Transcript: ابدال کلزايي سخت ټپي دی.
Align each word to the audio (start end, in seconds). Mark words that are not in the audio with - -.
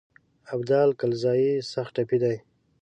ابدال 0.53 0.89
کلزايي 0.99 1.53
سخت 1.73 1.91
ټپي 1.95 2.17
دی. 2.23 2.35